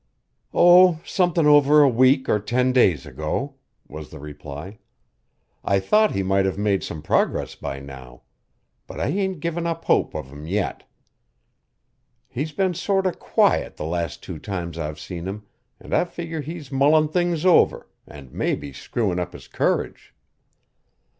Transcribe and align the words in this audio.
"Oh, 0.51 0.99
somethin' 1.05 1.45
over 1.45 1.83
a 1.83 1.87
week 1.87 2.27
or 2.27 2.39
ten 2.39 2.73
days 2.73 3.05
ago," 3.05 3.53
was 3.87 4.09
the 4.09 4.17
reply. 4.17 4.79
"I 5.63 5.79
thought 5.79 6.15
he 6.15 6.23
might 6.23 6.43
have 6.45 6.57
made 6.57 6.81
some 6.81 7.03
progress 7.03 7.53
by 7.53 7.79
now. 7.81 8.23
But 8.87 8.99
I 8.99 9.09
ain't 9.09 9.41
given 9.41 9.67
up 9.67 9.85
hope 9.85 10.15
of 10.15 10.29
him 10.29 10.47
yet. 10.47 10.89
He's 12.27 12.51
been 12.51 12.73
sorter 12.73 13.11
quiet 13.11 13.77
the 13.77 13.85
last 13.85 14.23
two 14.23 14.39
times 14.39 14.79
I've 14.79 14.99
seen 14.99 15.27
him, 15.27 15.43
an' 15.79 15.93
I 15.93 16.05
figger 16.05 16.41
he's 16.41 16.71
mullin' 16.71 17.07
things 17.09 17.45
over, 17.45 17.87
an' 18.07 18.29
mebbe 18.31 18.73
screwin' 18.73 19.19
up 19.19 19.33
his 19.33 19.47
courage." 19.47 20.15